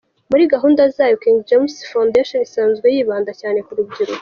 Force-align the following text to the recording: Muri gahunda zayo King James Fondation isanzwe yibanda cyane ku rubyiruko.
Muri 0.29 0.43
gahunda 0.53 0.81
zayo 0.95 1.15
King 1.23 1.39
James 1.49 1.73
Fondation 1.91 2.41
isanzwe 2.47 2.87
yibanda 2.95 3.31
cyane 3.41 3.59
ku 3.65 3.71
rubyiruko. 3.77 4.19